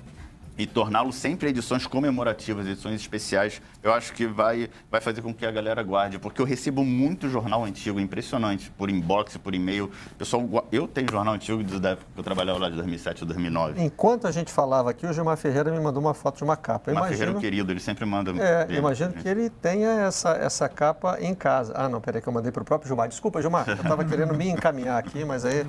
e 0.61 0.67
torná-lo 0.67 1.11
sempre 1.11 1.49
edições 1.49 1.87
comemorativas, 1.87 2.67
edições 2.67 3.01
especiais, 3.01 3.63
eu 3.83 3.95
acho 3.95 4.13
que 4.13 4.27
vai, 4.27 4.69
vai 4.91 5.01
fazer 5.01 5.23
com 5.23 5.33
que 5.33 5.47
a 5.47 5.51
galera 5.51 5.83
guarde, 5.83 6.19
porque 6.19 6.39
eu 6.39 6.45
recebo 6.45 6.85
muito 6.85 7.31
jornal 7.31 7.65
antigo, 7.65 7.99
impressionante, 7.99 8.71
por 8.77 8.91
inbox, 8.91 9.39
por 9.39 9.55
e-mail. 9.55 9.91
Pessoal, 10.19 10.69
eu 10.71 10.87
tenho 10.87 11.11
jornal 11.11 11.33
antigo 11.33 11.63
da 11.81 11.91
época 11.91 12.07
que 12.13 12.21
eu 12.21 12.25
trabalhava 12.25 12.59
lá 12.59 12.69
de 12.69 12.77
2007 12.77 13.23
ou 13.23 13.29
2009. 13.29 13.83
Enquanto 13.83 14.27
a 14.27 14.31
gente 14.31 14.53
falava 14.53 14.91
aqui, 14.91 15.07
o 15.07 15.13
Gilmar 15.15 15.39
Ferreira 15.39 15.71
me 15.71 15.81
mandou 15.81 16.03
uma 16.03 16.13
foto 16.13 16.37
de 16.37 16.45
uma 16.45 16.59
capa. 16.59 16.91
Eu 16.91 16.95
Uma 16.95 17.05
Ferreira 17.05 17.25
é 17.25 17.31
imagino, 17.31 17.41
querido, 17.41 17.73
ele 17.73 17.81
sempre 17.81 18.05
manda. 18.05 18.31
é, 18.33 18.67
imagino 18.77 19.15
que 19.15 19.27
ele 19.27 19.49
tenha 19.49 19.89
essa, 20.03 20.33
essa 20.33 20.69
capa 20.69 21.17
em 21.23 21.35
casa. 21.35 21.73
Ah, 21.75 21.89
não, 21.89 22.03
peraí 22.03 22.21
que 22.21 22.29
eu 22.29 22.33
mandei 22.35 22.53
para 22.53 22.61
o 22.61 22.67
próprio 22.67 22.87
Gilmar. 22.87 23.09
Desculpa, 23.09 23.41
Gilmar, 23.41 23.67
eu 23.67 23.77
estava 23.77 24.05
querendo 24.05 24.35
me 24.35 24.51
encaminhar 24.51 24.99
aqui, 24.99 25.25
mas 25.25 25.47
aí 25.47 25.67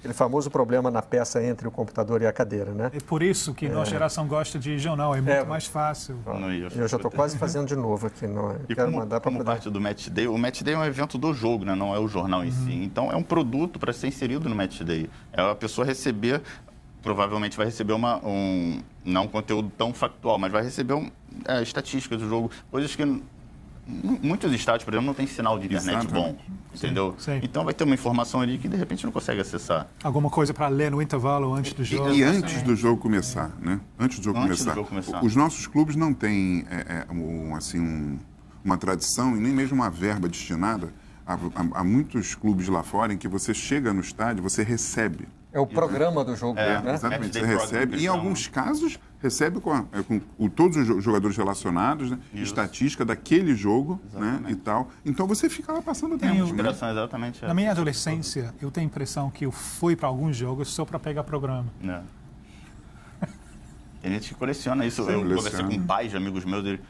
aquele 0.00 0.14
famoso 0.14 0.50
problema 0.50 0.90
na 0.90 1.02
peça 1.02 1.42
entre 1.44 1.68
o 1.68 1.70
computador 1.70 2.22
e 2.22 2.26
a 2.26 2.32
cadeira, 2.32 2.72
né? 2.72 2.90
É 2.92 3.00
por 3.00 3.22
isso 3.22 3.52
que 3.54 3.68
nossa 3.68 3.90
geração 3.90 4.26
gosta 4.26 4.58
de 4.58 4.78
jornal, 4.78 5.14
é 5.14 5.20
muito 5.20 5.30
É. 5.30 5.44
mais 5.44 5.66
fácil. 5.66 6.16
Não. 6.26 6.50
Eu 6.52 6.88
já 6.88 6.96
estou 6.96 7.10
quase 7.10 7.36
fazendo 7.38 7.66
de 7.68 7.76
novo 7.76 8.06
aqui. 8.06 8.26
Não, 8.26 8.50
eu 8.52 8.60
E 8.68 8.74
quero 8.74 8.86
como, 8.86 8.98
mandar 8.98 9.20
para 9.20 9.30
como 9.30 9.38
poder... 9.38 9.50
parte 9.50 9.68
do 9.70 9.78
Match 9.80 10.08
Day, 10.08 10.26
o 10.26 10.38
Match 10.38 10.62
Day 10.62 10.74
é 10.74 10.78
um 10.78 10.84
evento 10.84 11.18
do 11.18 11.34
jogo, 11.34 11.64
né? 11.66 11.74
não 11.74 11.94
é 11.94 11.98
o 11.98 12.08
jornal 12.08 12.42
em 12.42 12.50
si. 12.50 12.72
Então 12.82 13.12
é 13.12 13.16
um 13.16 13.22
produto 13.22 13.78
para 13.78 13.92
ser 13.92 14.08
inserido 14.08 14.48
no 14.48 14.56
Match 14.56 14.80
Day. 14.80 15.08
É 15.34 15.42
a 15.42 15.54
pessoa 15.54 15.86
receber, 15.86 16.40
provavelmente 17.02 17.56
vai 17.56 17.66
receber 17.66 17.92
uma, 17.92 18.24
um, 18.26 18.80
não 19.04 19.24
um 19.24 19.28
conteúdo 19.28 19.70
tão 19.76 19.92
factual, 19.92 20.38
mas 20.38 20.50
vai 20.50 20.62
receber 20.62 20.94
um, 20.94 21.10
é, 21.46 21.62
estatísticas 21.62 22.18
do 22.20 22.28
jogo, 22.28 22.50
coisas 22.70 22.96
que 22.96 23.22
muitos 23.86 24.52
estádios, 24.52 24.84
por 24.84 24.92
exemplo, 24.94 25.06
não 25.06 25.14
tem 25.14 25.26
sinal 25.26 25.58
de 25.58 25.66
internet 25.66 25.88
Exatamente. 26.06 26.12
bom, 26.12 26.36
entendeu? 26.74 27.14
sim. 27.18 27.40
Então 27.42 27.64
vai 27.64 27.74
ter 27.74 27.84
uma 27.84 27.94
informação 27.94 28.40
ali 28.40 28.56
que 28.58 28.68
de 28.68 28.76
repente 28.76 29.04
não 29.04 29.12
consegue 29.12 29.40
acessar. 29.40 29.86
Alguma 30.02 30.30
coisa 30.30 30.54
para 30.54 30.68
ler 30.68 30.90
no 30.90 31.02
intervalo 31.02 31.52
antes 31.54 31.72
do 31.72 31.84
jogo. 31.84 32.10
E 32.10 32.22
antes 32.22 32.62
do 32.62 32.76
jogo 32.76 33.00
começar, 33.00 33.50
né? 33.60 33.80
Antes 33.98 34.18
do 34.18 34.24
jogo, 34.24 34.38
Antes 34.38 34.58
do 34.58 34.64
começar, 34.64 34.74
jogo 34.74 34.88
começar. 34.88 35.24
Os 35.24 35.34
nossos 35.34 35.66
clubes 35.66 35.96
não 35.96 36.14
têm 36.14 36.64
é, 36.70 37.04
é, 37.08 37.12
um, 37.12 37.54
assim, 37.56 37.80
um- 37.80 38.18
uma 38.64 38.76
tradição 38.76 39.36
e 39.36 39.40
nem 39.40 39.52
mesmo 39.52 39.74
uma 39.74 39.90
verba 39.90 40.28
destinada 40.28 40.92
a, 41.34 41.34
a- 41.76 41.80
a 41.80 41.84
muitos 41.84 42.34
clubes 42.34 42.68
lá 42.68 42.82
fora 42.82 43.12
em 43.12 43.16
que 43.18 43.28
você 43.28 43.52
chega 43.54 43.92
no 43.92 44.00
estádio, 44.00 44.42
você 44.42 44.62
recebe. 44.62 45.28
É 45.52 45.58
o 45.58 45.66
programa 45.66 46.24
do 46.24 46.36
jogo, 46.36 46.58
É, 46.60 46.80
né? 46.80 46.94
Exatamente, 46.94 47.40
Match 47.40 47.48
você 47.50 47.56
recebe. 47.64 47.92
E 47.96 47.98
em 47.98 48.02
eles 48.02 48.08
alguns 48.08 48.46
casos, 48.46 49.00
recebe 49.20 49.60
com, 49.60 49.72
a- 49.72 49.84
é, 49.92 50.00
com 50.02 50.20
o- 50.38 50.48
todos 50.48 50.76
os 50.76 50.86
jo- 50.86 51.00
jogadores 51.00 51.36
relacionados, 51.36 52.10
né? 52.12 52.18
estatística 52.34 53.04
daquele 53.04 53.54
jogo 53.56 54.00
né? 54.12 54.40
e 54.48 54.54
tal. 54.54 54.90
Então 55.04 55.26
você 55.26 55.48
fica 55.50 55.72
lá 55.72 55.82
passando 55.82 56.16
Tem 56.16 56.30
tempo. 56.30 56.50
o- 56.50 56.54
né? 56.54 56.68
É 56.68 56.70
exatamente 56.70 57.38
essa. 57.38 57.48
Na 57.48 57.54
minha 57.54 57.72
adolescência, 57.72 58.54
eu 58.62 58.70
tenho 58.70 58.86
a 58.86 58.88
impressão 58.88 59.28
que 59.28 59.44
eu 59.44 59.50
fui 59.50 59.96
para 59.96 60.06
alguns 60.06 60.36
jogos 60.36 60.68
só 60.68 60.84
para 60.84 60.98
pegar 61.00 61.24
programa. 61.24 61.66
né? 61.80 62.02
Tem 64.02 64.12
gente 64.12 64.28
que 64.30 64.34
coleciona 64.34 64.86
isso. 64.86 65.04
Sim, 65.04 65.10
eu 65.10 65.18
coleciona. 65.20 65.50
conversei 65.50 65.78
com 65.80 65.86
pais 65.86 66.10
de 66.10 66.16
amigos 66.16 66.44
meus. 66.44 66.64
Ele, 66.64 66.80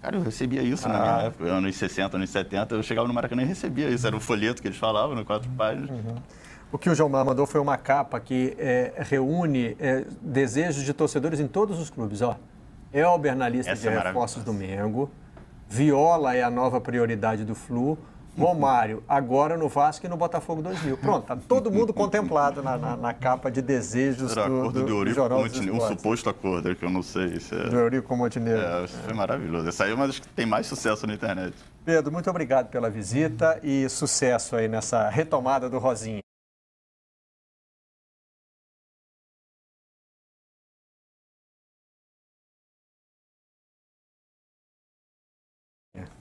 Cara, 0.00 0.16
eu 0.16 0.22
recebia 0.22 0.62
isso 0.62 0.88
na 0.88 0.94
Ah. 0.96 1.02
minha 1.16 1.26
época, 1.26 1.44
anos 1.44 1.76
60, 1.76 2.16
anos 2.16 2.30
70. 2.30 2.74
Eu 2.76 2.82
chegava 2.82 3.08
no 3.08 3.14
Maracanã 3.14 3.42
e 3.42 3.46
recebia 3.46 3.88
isso. 3.90 4.06
Era 4.06 4.14
um 4.14 4.20
folheto 4.20 4.62
que 4.62 4.68
eles 4.68 4.78
falavam, 4.78 5.16
no 5.16 5.24
quatro 5.24 5.50
páginas. 5.50 5.90
O 6.70 6.78
que 6.78 6.88
o 6.88 6.94
Gilmar 6.94 7.24
mandou 7.24 7.46
foi 7.46 7.60
uma 7.60 7.76
capa 7.76 8.20
que 8.20 8.54
é, 8.58 8.92
reúne 8.98 9.74
é, 9.80 10.04
desejos 10.20 10.84
de 10.84 10.92
torcedores 10.92 11.40
em 11.40 11.48
todos 11.48 11.78
os 11.78 11.90
clubes. 11.90 12.20
Ó. 12.22 12.36
Elber 12.92 13.34
na 13.36 13.48
lista 13.48 13.72
Essa 13.72 13.82
de 13.82 13.88
é 13.88 13.98
reforços 13.98 14.44
do 14.44 14.52
Mengo. 14.52 15.10
Viola 15.68 16.34
é 16.34 16.42
a 16.42 16.50
nova 16.50 16.80
prioridade 16.80 17.44
do 17.44 17.54
Flu. 17.54 17.98
Romário, 18.38 19.02
agora 19.08 19.56
no 19.56 19.68
Vasco 19.68 20.06
e 20.06 20.08
no 20.08 20.16
Botafogo 20.16 20.62
2000. 20.62 20.96
Pronto, 20.98 21.26
tá 21.26 21.36
todo 21.36 21.70
mundo 21.70 21.92
contemplado 21.92 22.62
na, 22.62 22.76
na- 22.78 22.96
na 22.96 23.12
capa 23.14 23.50
de 23.50 23.60
desejos 23.60 24.32
Era 24.36 24.48
do, 24.48 24.58
acordo 24.58 24.80
do, 24.80 24.86
de 24.86 24.92
Eurico 24.92 25.20
Montenegro, 25.28 25.76
um 25.76 25.80
suposto 25.88 26.30
acordo, 26.30 26.74
que 26.74 26.84
eu 26.84 26.90
não 26.90 27.02
sei. 27.02 27.26
Isso 27.26 27.54
é, 27.54 27.68
Do 27.68 27.76
Eurico 27.76 28.16
Montenegro. 28.16 28.60
é, 28.62 28.84
isso 28.84 28.96
foi 29.04 29.14
maravilhoso. 29.14 29.68
Essa 29.68 29.84
aí 29.84 29.90
é 29.90 29.94
uma 29.94 30.06
das 30.06 30.18
que 30.18 30.28
tem 30.28 30.46
mais 30.46 30.66
sucesso 30.66 31.06
na 31.06 31.14
internet. 31.14 31.54
Pedro, 31.84 32.12
muito 32.12 32.28
obrigado 32.28 32.68
pela 32.68 32.90
visita 32.90 33.58
e 33.62 33.88
sucesso 33.88 34.56
aí 34.56 34.68
nessa 34.68 35.08
retomada 35.08 35.68
do 35.70 35.78
Rosinha. 35.78 36.20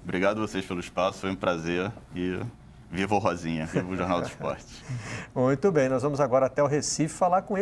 Obrigado 0.07 0.41
a 0.41 0.47
vocês 0.47 0.65
pelo 0.65 0.79
espaço, 0.79 1.19
foi 1.19 1.31
um 1.31 1.35
prazer. 1.35 1.91
E 2.15 2.39
viva 2.89 3.13
o 3.13 3.17
Rosinha, 3.17 3.65
viva 3.65 3.91
o 3.91 3.97
Jornal 3.97 4.21
do 4.21 4.27
Esporte. 4.27 4.81
Muito 5.35 5.69
bem, 5.69 5.89
nós 5.89 6.01
vamos 6.01 6.21
agora 6.21 6.45
até 6.45 6.63
o 6.63 6.65
Recife 6.65 7.13
falar 7.13 7.41
com 7.41 7.51
ele. 7.51 7.55